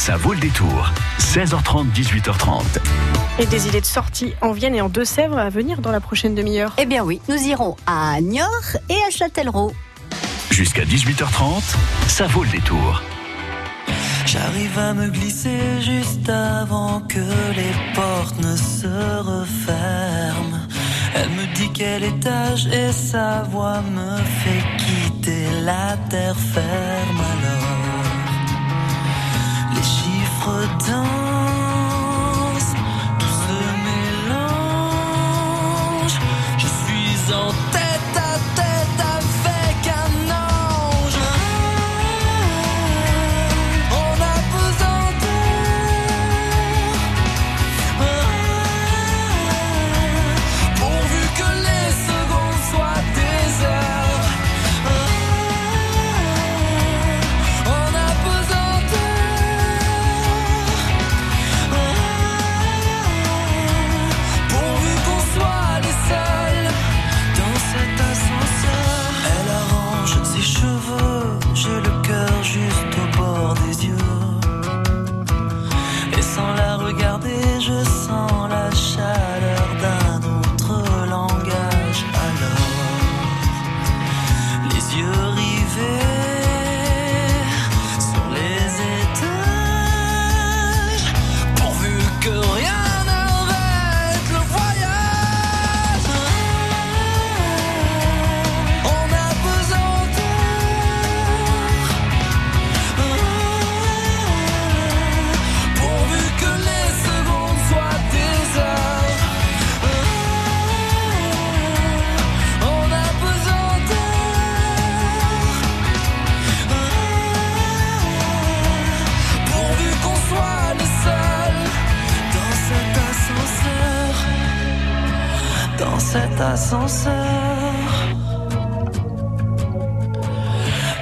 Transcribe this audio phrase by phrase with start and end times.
[0.00, 0.90] Ça vaut le détour.
[1.18, 2.62] 16h30, 18h30.
[3.38, 6.34] Et des idées de sortie en Vienne et en Deux-Sèvres à venir dans la prochaine
[6.34, 6.74] demi-heure.
[6.78, 9.74] Eh bien oui, nous irons à Niort et à Châtellerault.
[10.50, 11.76] Jusqu'à 18h30,
[12.08, 13.02] ça vaut le détour.
[14.24, 17.20] J'arrive à me glisser juste avant que
[17.54, 18.86] les portes ne se
[19.18, 20.66] referment.
[21.14, 27.69] Elle me dit quel étage et sa voix me fait quitter la terre ferme alors.
[33.18, 34.56] Tout se mélange.
[36.56, 37.52] Je suis en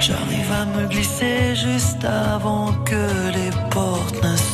[0.01, 4.48] J'arrive à me glisser juste avant que les portes ne se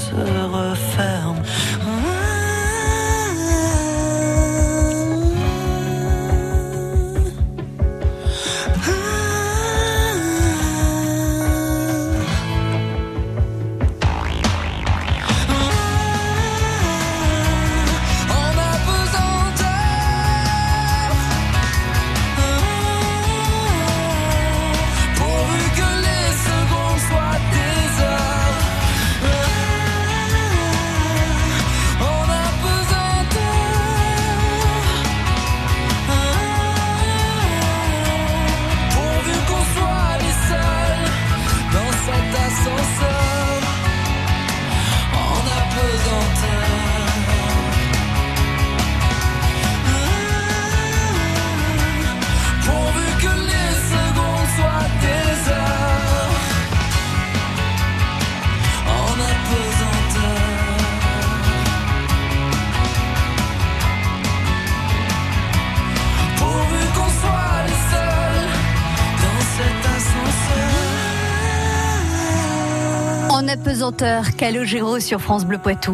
[73.75, 75.91] apesanteur, Calogero sur France Bleu Poitou.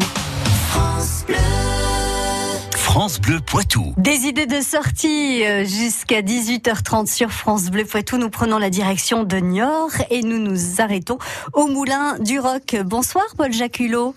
[2.76, 3.92] France Bleu Poitou.
[3.96, 8.18] Des idées de sortie euh, jusqu'à 18h30 sur France Bleu Poitou.
[8.18, 11.18] Nous prenons la direction de Niort et nous nous arrêtons
[11.54, 12.76] au Moulin du Roc.
[12.84, 14.14] Bonsoir Paul Jaculot.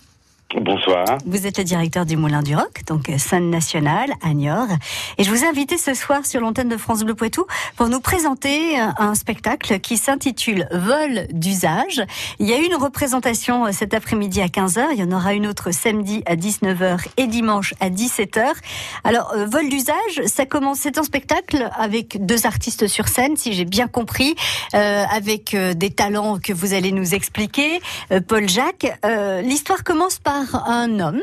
[0.60, 1.18] Bonsoir.
[1.26, 4.68] Vous êtes le directeur du Moulin du Roc, donc euh, scène nationale à Niort.
[5.18, 7.44] Et je vous ai invité ce soir sur l'antenne de France Bleu Poitou
[7.76, 12.02] pour nous présenter euh, un spectacle qui s'intitule Vol d'usage.
[12.38, 14.86] Il y a eu une représentation euh, cet après-midi à 15h.
[14.92, 18.46] Il y en aura une autre samedi à 19h et dimanche à 17h.
[19.04, 23.66] Alors, Vol d'usage, ça commence, c'est un spectacle avec deux artistes sur scène, si j'ai
[23.66, 24.34] bien compris,
[24.74, 27.80] euh, avec des talents que vous allez nous expliquer.
[28.26, 28.86] Paul Jacques,
[29.42, 31.20] l'histoire commence par un homme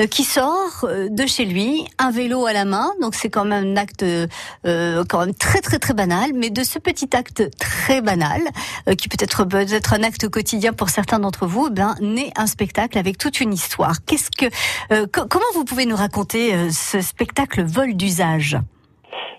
[0.00, 3.44] euh, qui sort euh, de chez lui, un vélo à la main, donc c'est quand
[3.44, 7.42] même un acte euh, quand même très très très banal, mais de ce petit acte
[7.58, 8.42] très banal,
[8.88, 12.46] euh, qui peut être peut-être un acte quotidien pour certains d'entre vous, ben naît un
[12.46, 13.96] spectacle avec toute une histoire.
[14.04, 14.46] Qu'est-ce que,
[14.92, 18.58] euh, co- comment vous pouvez nous raconter euh, ce spectacle vol d'usage?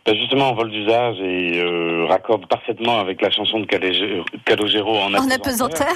[0.06, 5.32] Ben justement, vol d'usage et euh, raccorde parfaitement avec la chanson de Calogero en, en
[5.32, 5.96] apesanteur.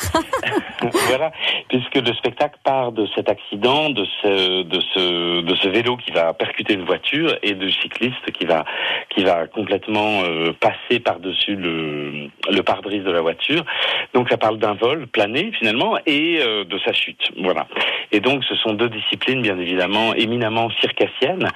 [1.08, 1.31] voilà,
[1.68, 6.12] puisque le spectacle part de cet accident, de ce, de ce, de ce vélo qui
[6.12, 8.66] va percuter une voiture et de cycliste qui va,
[9.10, 13.64] qui va complètement euh, passer par-dessus le, le pare-brise de la voiture.
[14.16, 17.31] Donc ça parle d'un vol plané finalement et euh, de sa chute.
[17.38, 17.68] Voilà.
[18.12, 21.48] Et donc ce sont deux disciplines bien évidemment éminemment circassiennes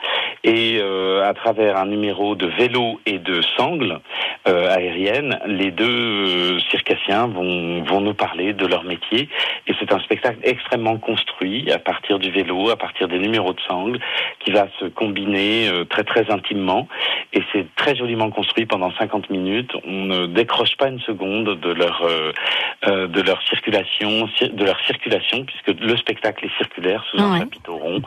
[0.43, 3.99] et euh, à travers un numéro de vélo et de sangle
[4.47, 9.29] euh, aérienne, les deux euh, circassiens vont, vont nous parler de leur métier.
[9.67, 13.61] Et c'est un spectacle extrêmement construit à partir du vélo, à partir des numéros de
[13.61, 13.99] sangle,
[14.39, 16.89] qui va se combiner euh, très très intimement.
[17.31, 19.71] Et c'est très joliment construit pendant 50 minutes.
[19.85, 25.45] On ne décroche pas une seconde de leur euh, de leur circulation, de leur circulation,
[25.45, 28.01] puisque le spectacle est circulaire sous un chapiteau rond,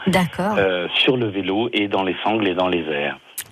[0.95, 2.15] sur le vélo et dans les
[2.55, 2.85] dans les.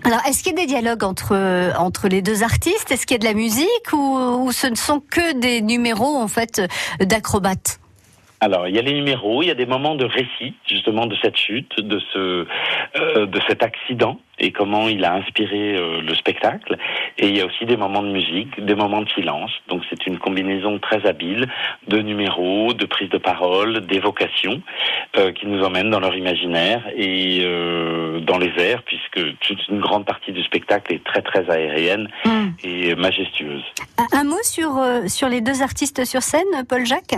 [0.04, 2.90] Alors, est-ce qu'il y a des dialogues entre, entre les deux artistes?
[2.90, 6.16] Est-ce qu'il y a de la musique ou, ou ce ne sont que des numéros,
[6.16, 6.60] en fait,
[7.00, 7.80] d'acrobates?
[8.44, 11.16] Alors, il y a les numéros, il y a des moments de récit, justement, de
[11.22, 12.46] cette chute, de ce,
[12.96, 16.76] euh, de cet accident et comment il a inspiré euh, le spectacle.
[17.16, 19.50] Et il y a aussi des moments de musique, des moments de silence.
[19.68, 21.48] Donc, c'est une combinaison très habile
[21.88, 24.60] de numéros, de prise de parole, d'évocation,
[25.16, 27.40] euh, qui nous emmène dans leur imaginaire et
[28.20, 32.46] dans les airs, puisque toute une grande partie du spectacle est très, très aérienne mm.
[32.62, 33.64] et majestueuse.
[34.12, 34.72] Un mot sur,
[35.06, 37.16] sur les deux artistes sur scène, Paul Jacques?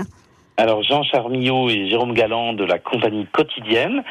[0.57, 4.03] Alors Jean Charmillot et Jérôme Galland de la compagnie quotidienne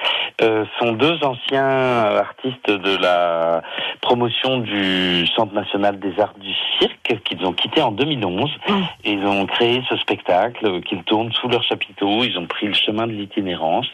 [0.41, 3.63] euh, sont deux anciens artistes de la
[4.01, 8.73] promotion du Centre national des arts du cirque qu'ils ont quitté en 2011 mmh.
[9.05, 12.23] et ils ont créé ce spectacle qu'ils tournent sous leur chapiteau.
[12.23, 13.87] Ils ont pris le chemin de l'itinérance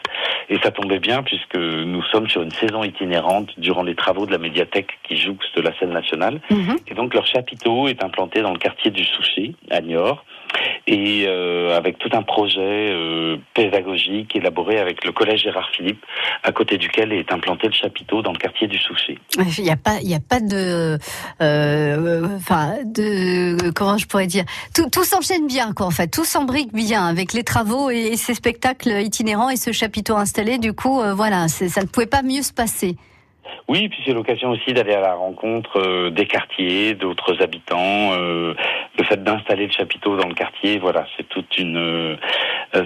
[0.50, 4.32] et ça tombait bien puisque nous sommes sur une saison itinérante durant les travaux de
[4.32, 6.76] la médiathèque qui jouxte la scène nationale mmh.
[6.88, 10.26] et donc leur chapiteau est implanté dans le quartier du Souchet à Niort
[10.88, 16.04] et euh, avec tout un projet euh, pédagogique élaboré avec le collège Gérard Philippe,
[16.44, 19.18] à côté duquel est implanté le chapiteau dans le quartier du Souchet.
[19.58, 20.98] Il n'y a pas, il y a pas de,
[21.42, 24.46] euh, enfin, de, comment je pourrais dire,
[24.76, 28.34] tout, tout s'enchaîne bien, quoi, en fait, tout s'embrique bien avec les travaux et, ces
[28.34, 30.58] spectacles itinérants et ce chapiteau installé.
[30.58, 32.96] Du coup, voilà, ça ne pouvait pas mieux se passer.
[33.68, 38.14] Oui, puis c'est l'occasion aussi d'aller à la rencontre euh, des quartiers, d'autres habitants.
[38.14, 38.54] Euh,
[38.98, 42.16] le fait d'installer le chapiteau dans le quartier, voilà, c'est toute une, euh,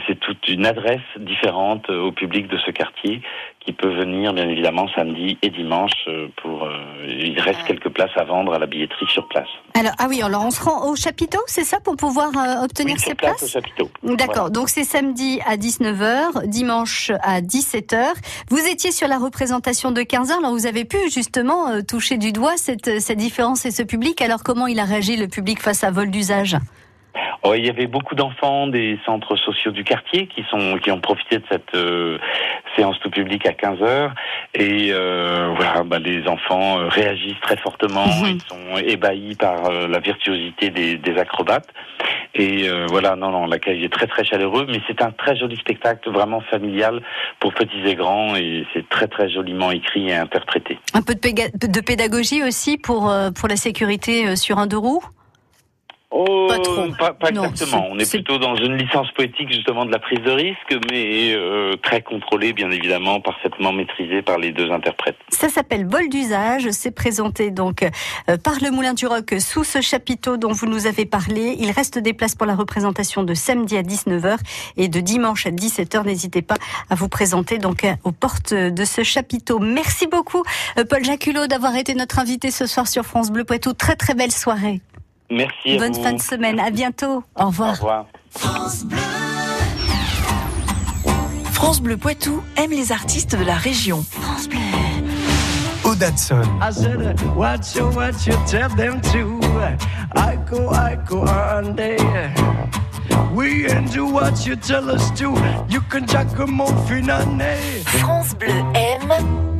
[0.07, 3.21] c'est toute une adresse différente au public de ce quartier
[3.65, 6.71] qui peut venir bien évidemment samedi et dimanche euh, pour euh,
[7.07, 9.47] il reste quelques places à vendre à la billetterie sur place.
[9.73, 12.99] Alors ah oui, alors on se rend au chapiteau, c'est ça pour pouvoir euh, obtenir
[12.99, 13.89] ces places au chapiteau.
[14.03, 14.51] D'accord.
[14.51, 18.13] Donc c'est samedi à 19h, dimanche à 17h.
[18.49, 22.57] Vous étiez sur la représentation de 15h, alors vous avez pu justement toucher du doigt
[22.57, 24.21] cette cette différence et ce public.
[24.21, 26.57] Alors comment il a réagi le public face à vol d'usage?
[27.43, 30.99] Oh, il y avait beaucoup d'enfants des centres sociaux du quartier qui sont qui ont
[30.99, 32.17] profité de cette euh,
[32.75, 34.13] séance tout public à 15 heures.
[34.53, 38.07] Et euh, voilà bah, les enfants euh, réagissent très fortement.
[38.07, 38.25] Mhm.
[38.25, 41.69] ils sont ébahis par la virtuosité des, des acrobates.
[42.33, 44.65] Et voilà non non l'accueil est très très chaleureux.
[44.67, 47.01] Mais c'est un très joli spectacle vraiment familial
[47.39, 48.35] pour petits et grands.
[48.35, 50.79] Et c'est très très joliment écrit et interprété.
[50.93, 55.03] Un peu de, de pédagogie aussi pour pour la sécurité sur un deux roues
[56.17, 56.87] Oh, pas trop.
[56.97, 57.87] Pas, exactement.
[57.91, 61.75] on est, plutôt dans une licence poétique justement de la prise de risque, mais euh,
[61.83, 65.17] très contrôlée, bien évidemment, parfaitement maîtrisée par les deux interprètes.
[65.27, 66.69] Ça s'appelle Vol d'usage.
[66.71, 70.87] C'est présenté donc euh, par le Moulin du Roc sous ce chapiteau dont vous nous
[70.87, 71.57] avez parlé.
[71.59, 74.37] Il reste des places pour la représentation de samedi à 19h
[74.77, 76.05] et de dimanche à 17h.
[76.05, 76.55] N'hésitez pas
[76.89, 79.59] à vous présenter donc euh, aux portes de ce chapiteau.
[79.59, 80.43] Merci beaucoup,
[80.89, 83.73] Paul Jaculot, d'avoir été notre invité ce soir sur France Bleu Poitou.
[83.73, 84.79] Très très belle soirée.
[85.29, 85.77] Merci.
[85.77, 86.59] Bonne fin de semaine.
[86.59, 87.23] À bientôt.
[87.35, 87.71] Au revoir.
[87.71, 88.05] Au revoir.
[88.29, 88.97] France Bleu.
[91.51, 94.03] France Bleu Poitou aime les artistes de la région.
[94.09, 94.59] France Bleu.
[95.83, 96.41] Odatson.
[96.61, 99.39] I said, what you, what you tell them to?
[100.15, 101.97] I go, I go on day.
[103.33, 105.35] We do what you tell us to?
[105.69, 107.39] You can jack a muffin on
[107.85, 109.54] France Bleu aime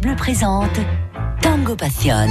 [0.00, 0.80] Bleu présente
[1.42, 2.26] Tango Passion.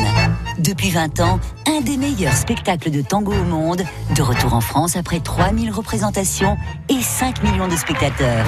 [0.57, 3.83] Depuis 20 ans, un des meilleurs spectacles de tango au monde,
[4.15, 6.57] de retour en France après 3000 représentations
[6.89, 8.45] et 5 millions de spectateurs.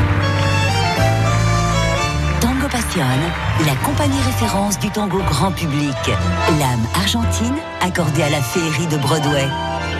[2.41, 3.05] Tango Passion,
[3.65, 5.95] la compagnie référence du tango grand public.
[6.59, 9.47] L'âme argentine accordée à la féerie de Broadway.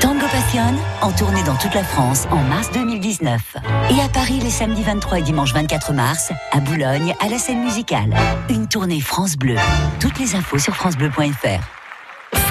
[0.03, 3.55] Tango Passion, en tournée dans toute la France en mars 2019.
[3.89, 7.63] Et à Paris les samedis 23 et dimanche 24 mars, à Boulogne, à la scène
[7.63, 8.13] musicale.
[8.50, 9.55] Une tournée France Bleu.
[10.01, 11.82] Toutes les infos sur francebleu.fr.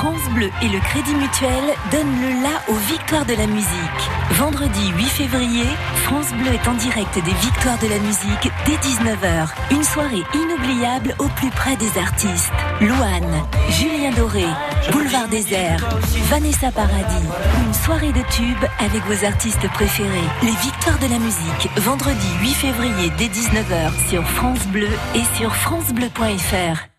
[0.02, 4.02] France Bleu et le Crédit Mutuel donnent le la aux victoires de la musique.
[4.32, 5.64] Vendredi 8 février,
[6.02, 9.46] France Bleu est en direct des victoires de la musique dès 19h.
[9.70, 12.50] Une soirée inoubliable au plus près des artistes.
[12.80, 14.44] Louane, Julien Doré,
[14.90, 15.88] Boulevard Désert,
[16.28, 17.28] Vanessa Paradis.
[17.64, 20.28] Une soirée de tubes avec vos artistes préférés.
[20.42, 25.54] Les victoires de la musique, vendredi 8 février dès 19h sur France Bleu et sur
[25.54, 26.91] francebleu.fr.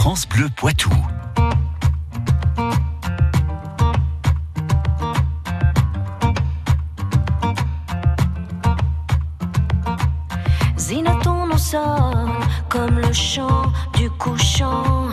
[0.00, 0.88] France Bleu Poitou.
[10.78, 12.32] Zina, ton nom sonne
[12.70, 15.08] comme le chant du couchant.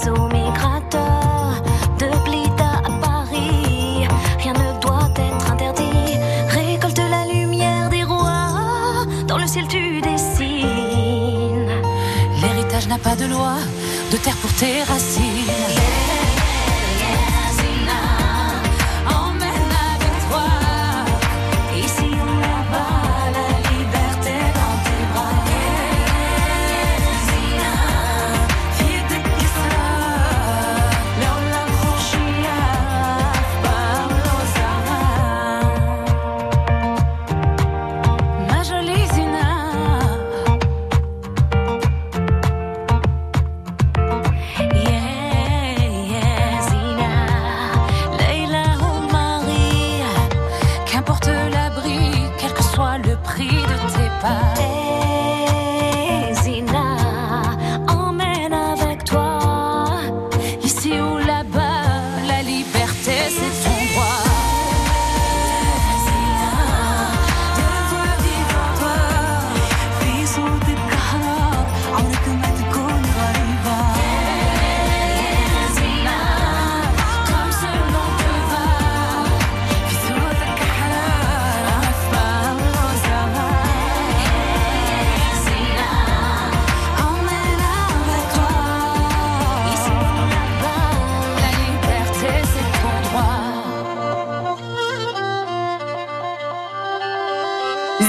[0.00, 1.62] Prénom d'oiseau migrateur,
[1.98, 4.06] de Blida à Paris.
[4.38, 6.18] Rien ne doit être interdit.
[6.48, 9.06] Récolte la lumière des rois.
[9.26, 11.68] Dans le ciel, tu dessines.
[12.40, 13.54] L'héritage n'a pas de loi,
[14.12, 15.67] de terre pour tes racines.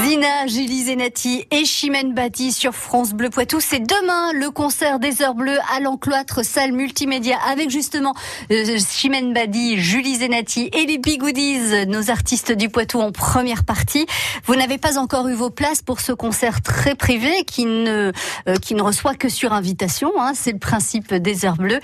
[0.04, 3.60] Zina, Julie Zenati et Chimène Bati sur France Bleu Poitou.
[3.60, 8.14] C'est demain le concert des Heures Bleues à l'encloître salle multimédia avec justement
[8.50, 14.06] euh, Chimène Badi, Julie Zenati et les Bigoodies, nos artistes du Poitou en première partie.
[14.44, 18.12] Vous n'avez pas encore eu vos places pour ce concert très privé qui ne
[18.48, 20.12] euh, qui ne reçoit que sur invitation.
[20.18, 21.80] Hein, C'est le principe des Heures Bleues.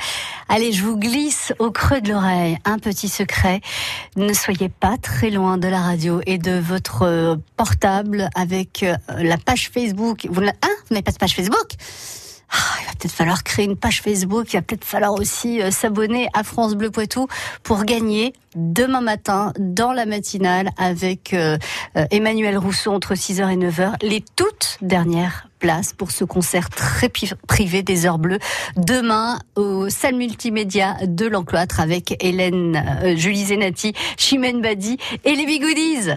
[0.49, 3.61] Allez, je vous glisse au creux de l'oreille un petit secret.
[4.17, 7.37] Ne soyez pas très loin de la radio et de votre euh,
[8.35, 10.27] avec euh, la page Facebook.
[10.31, 11.73] Vous hein n'avez pas de page Facebook?
[12.51, 14.53] Ah, il va peut-être falloir créer une page Facebook.
[14.53, 17.27] Il va peut-être falloir aussi euh, s'abonner à France Bleu Poitou
[17.65, 21.59] pour gagner demain matin dans la matinale avec euh,
[22.11, 27.11] Emmanuel Rousseau entre 6h et 9h les toutes dernières places pour ce concert très
[27.49, 28.39] privé des Heures Bleues
[28.77, 36.13] demain au salle multimédia de l'Encloître avec Hélène, Julie Zenati, Chimène Badi et les Bigoodies.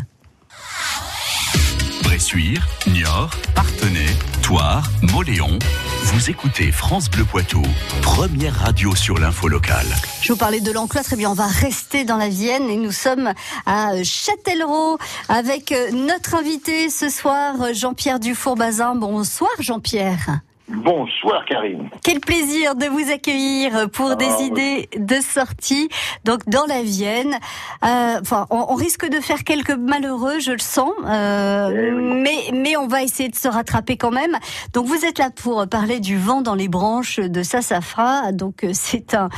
[2.19, 4.83] Bressuire, Niort, Partenay, Pontoire,
[5.13, 5.57] Moléon.
[6.03, 7.61] Vous écoutez France Bleu Poitou,
[8.01, 9.85] première radio sur l'info locale.
[10.21, 12.91] Je vous parlais de l'encloître, eh bien on va rester dans la Vienne et nous
[12.91, 13.31] sommes
[13.65, 14.97] à Châtellerault
[15.29, 18.95] avec euh, notre invité ce soir, Jean-Pierre Dufour-Bazin.
[18.95, 20.41] Bonsoir Jean-Pierre.
[20.71, 21.89] Bonsoir Karine.
[22.03, 25.89] Quel plaisir de vous accueillir pour des Ah, idées de sortie.
[26.25, 27.35] Donc dans la Vienne,
[27.83, 32.51] Euh, enfin, on, on risque de faire quelques malheureux, je le sens, euh, Eh mais
[32.53, 34.37] mais on va essayer de se rattraper quand même.
[34.73, 38.31] Donc vous êtes là pour parler du vent dans les branches de Sassafra.
[38.31, 39.29] Donc euh, c'est un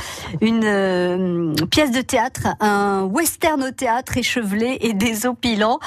[0.42, 5.78] une euh, pièce de théâtre, un western au théâtre échevelé et désopilant.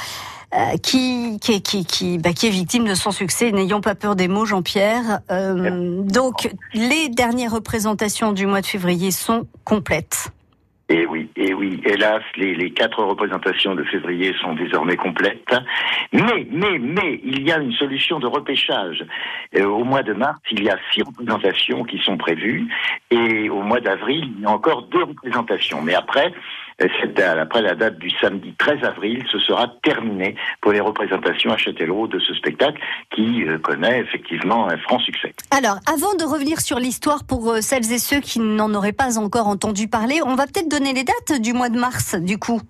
[0.55, 3.51] Euh, qui, qui, qui, bah, qui est victime de son succès.
[3.51, 5.19] N'ayons pas peur des mots, Jean-Pierre.
[5.29, 10.31] Euh, donc, les dernières représentations du mois de février sont complètes.
[10.87, 15.55] Et oui, et oui, hélas, les, quatre représentations de février sont désormais complètes.
[16.13, 19.03] Mais, mais, mais, il y a une solution de repêchage.
[19.57, 22.67] Euh, au mois de mars, il y a six représentations qui sont prévues,
[23.09, 25.81] et au mois d'avril, il y a encore deux représentations.
[25.81, 26.31] Mais après,
[27.45, 32.07] après la date du samedi 13 avril, ce sera terminé pour les représentations à Châtellerault
[32.07, 32.81] de ce spectacle
[33.13, 35.33] qui euh, connaît effectivement un franc succès.
[35.51, 39.17] Alors, avant de revenir sur l'histoire pour euh, celles et ceux qui n'en auraient pas
[39.17, 42.61] encore entendu parler, on va peut-être donner les dates du mois de mars, du coup.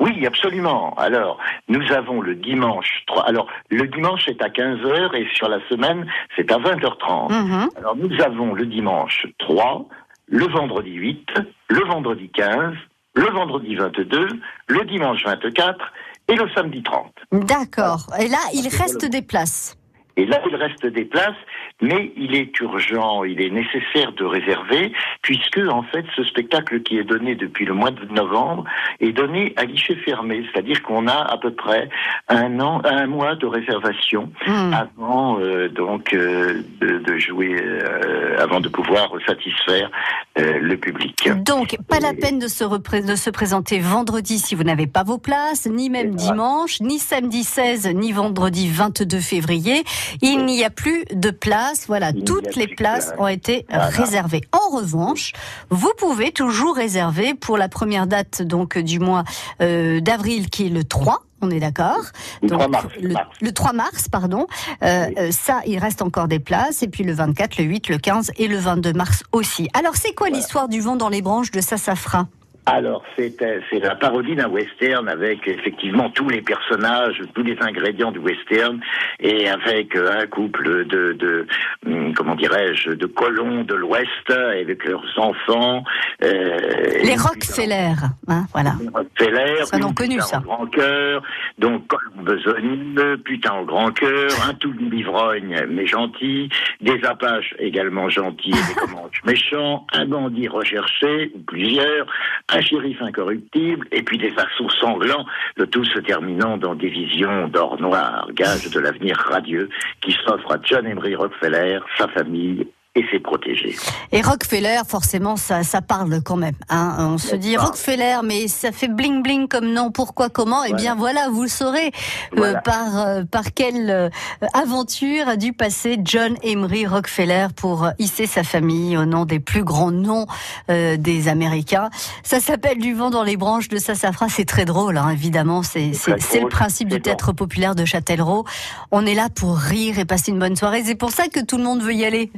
[0.00, 0.94] Oui, absolument.
[0.98, 3.24] Alors, nous avons le dimanche 3.
[3.24, 7.32] Alors, le dimanche est à 15h et sur la semaine, c'est à 20h30.
[7.32, 7.68] Mhm.
[7.78, 9.86] Alors, nous avons le dimanche 3,
[10.26, 11.28] le vendredi 8,
[11.68, 12.74] le vendredi 15,
[13.14, 14.28] le vendredi 22,
[14.68, 15.92] le dimanche 24
[16.28, 17.12] et le samedi 30.
[17.32, 18.06] D'accord.
[18.20, 19.76] Et là, il reste des places.
[20.16, 21.34] Et là, il reste des places,
[21.82, 24.92] mais il est urgent, il est nécessaire de réserver,
[25.22, 28.64] puisque en fait, ce spectacle qui est donné depuis le mois de novembre
[29.00, 31.88] est donné à guichet fermé, c'est-à-dire qu'on a à peu près
[32.28, 34.72] un an, un mois de réservation Hmm.
[34.74, 39.90] avant euh, donc euh, de, de jouer, euh, avant de pouvoir satisfaire
[40.38, 41.28] euh, le public.
[41.44, 45.04] Donc, pas la peine de se, repré- de se présenter vendredi si vous n'avez pas
[45.04, 49.84] vos places, ni même dimanche, ni samedi 16, ni vendredi 22 février.
[50.22, 51.84] Il n'y a plus de place.
[51.86, 53.14] Voilà, Il toutes les places place.
[53.20, 53.86] ont été Voilà.
[53.86, 54.42] réservées.
[54.52, 55.32] En revanche,
[55.70, 59.24] vous pouvez toujours réserver pour la première date donc du mois
[59.60, 61.22] euh, d'avril qui est le 3.
[61.44, 62.00] On est d'accord
[62.42, 63.28] Le Donc, 3 mars, Le, mars.
[63.42, 64.46] le 3 mars, pardon.
[64.82, 65.14] Euh, Oui.
[65.18, 66.82] euh, ça, il reste encore des places.
[66.82, 69.68] Et puis le 24, le 8, le 15 et le 22 mars aussi.
[69.74, 72.26] Alors, c'est quoi l'histoire du vent dans les branches de Sassafra
[72.66, 77.56] Alors, c'est euh, c'est la parodie d'un western avec effectivement tous les personnages, tous les
[77.60, 78.80] ingrédients du western,
[79.20, 81.46] et avec euh, un couple de, de
[81.86, 85.84] hum, comment dirais-je, de colons de l'Ouest avec leurs enfants.
[86.22, 86.58] euh,
[87.02, 87.92] Les Rockefeller,
[88.28, 88.72] hein, voilà.
[88.78, 90.38] puis, Rockefeller, Ça, connu, ça.
[90.38, 91.22] au grand cœur,
[91.58, 96.48] donc colon besogneux, putain au grand cœur, un tout l'ivrogne mais gentil,
[96.80, 102.06] des apaches également gentils et des comanches méchants, un bandit recherché, ou plusieurs,
[102.54, 107.48] un shérif incorruptible, et puis des assauts sanglants, le tout se terminant dans des visions
[107.48, 109.68] d'or noir, gage de l'avenir radieux,
[110.00, 113.74] qui s'offre à John Emery Rockefeller, sa famille et ses protégés.
[114.12, 116.54] Et Rockefeller, forcément, ça, ça parle quand même.
[116.68, 116.96] Hein.
[117.00, 117.66] On se dit parle.
[117.66, 119.90] Rockefeller, mais ça fait bling bling comme nom.
[119.90, 120.62] Pourquoi, comment?
[120.64, 121.90] Eh bien, voilà, vous le saurez
[122.38, 124.08] euh, par euh, par quelle euh,
[124.52, 129.64] aventure a dû passer John Emery Rockefeller pour hisser sa famille au nom des plus
[129.64, 130.26] grands noms
[130.70, 131.90] euh, des Américains.
[132.22, 134.28] Ça s'appelle du vent dans les branches de Sassafras.
[134.28, 135.64] C'est très drôle, hein, évidemment.
[135.64, 138.44] C'est c'est c'est le principe du c'est théâtre populaire de Châtellerault.
[138.92, 140.82] On est là pour rire et passer une bonne soirée.
[140.84, 142.30] C'est pour ça que tout le monde veut y aller.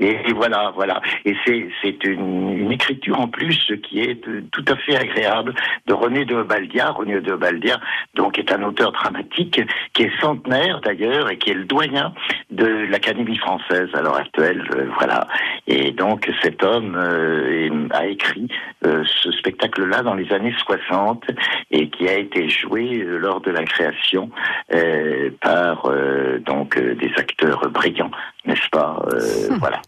[0.00, 1.00] Et, voilà, voilà.
[1.24, 5.54] Et c'est une, une écriture en plus qui est tout à fait agréable
[5.86, 6.90] de René de Baldia.
[6.90, 7.80] René de Baldia,
[8.14, 9.60] donc, est un auteur dramatique
[9.92, 12.12] qui est centenaire d'ailleurs et qui est le doyen
[12.50, 14.62] de l'Académie française à l'heure actuelle.
[14.74, 15.26] euh, voilà.
[15.66, 18.48] Et donc cet homme euh, a écrit
[18.84, 21.24] euh, ce spectacle-là dans les années 60
[21.70, 24.30] et qui a été joué lors de la création
[25.40, 25.90] par
[26.40, 28.10] donc des acteurs brillants,
[28.46, 29.80] n'est-ce pas Euh, Voilà.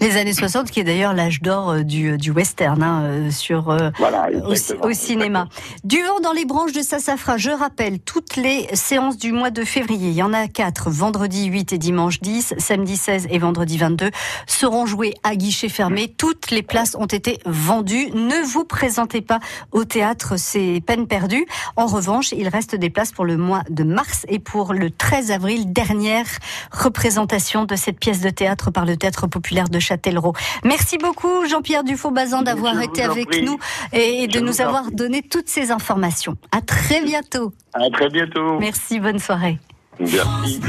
[0.00, 3.70] Les années 60, qui est d'ailleurs l'âge d'or euh, du, du western hein, euh, sur
[3.70, 5.48] euh, Voilà, au, exactement, au cinéma.
[5.84, 9.64] Du vent dans les branches de Sassafras, je rappelle, toutes les séances du mois de
[9.64, 13.78] février, il y en a quatre, vendredi 8 et dimanche 10, samedi 16 et vendredi
[13.78, 14.10] 22,
[14.46, 16.08] seront jouées à guichet fermé.
[16.08, 18.10] Toutes les places ont été vendues.
[18.14, 19.38] Ne vous présentez pas
[19.70, 21.46] au théâtre, c'est peine perdue.
[21.76, 25.30] En revanche, il reste des places pour le mois de mars et pour le 13
[25.30, 26.26] avril, dernière
[26.72, 30.32] représentation de cette pièce de théâtre par le Théâtre populaire de Châtellerault.
[30.64, 33.44] Merci beaucoup Jean-Pierre Dufault-Bazin d'avoir été avec prie.
[33.44, 33.58] nous
[33.92, 34.94] et de Je nous avoir prie.
[34.96, 36.36] donné toutes ces informations.
[36.50, 37.52] À très bientôt.
[37.74, 38.58] À très bientôt.
[38.58, 39.60] Merci, bonne soirée.
[40.00, 40.60] Merci.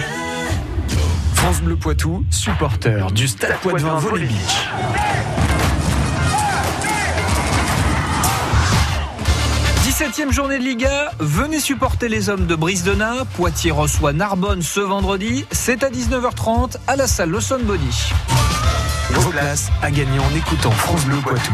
[1.33, 5.32] France Bleu Poitou, supporter du Stade Poitvin Volley Beach.
[9.93, 13.25] Septième journée de Liga, venez supporter les hommes de Brise-de-Nain.
[13.35, 15.45] Poitiers reçoit Narbonne ce vendredi.
[15.51, 18.11] C'est à 19h30 à la salle Lawson Body.
[19.11, 21.53] Vos places à gagner en écoutant France Bleu Poitou.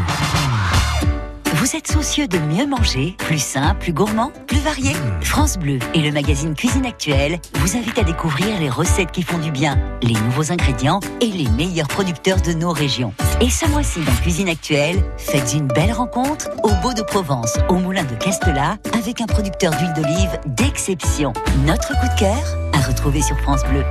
[1.60, 6.00] Vous êtes soucieux de mieux manger, plus sain, plus gourmand, plus varié France Bleu et
[6.00, 10.14] le magazine Cuisine Actuelle vous invitent à découvrir les recettes qui font du bien, les
[10.14, 13.14] nouveaux ingrédients et les meilleurs producteurs de nos régions.
[13.42, 17.74] Et ce mois-ci dans Cuisine Actuelle, faites une belle rencontre au Beau de Provence, au
[17.74, 21.34] Moulin de Castelat, avec un producteur d'huile d'olive d'exception.
[21.66, 23.84] Notre coup de cœur à retrouver sur France Bleu.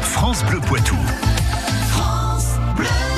[0.00, 0.96] France Bleu Poitou.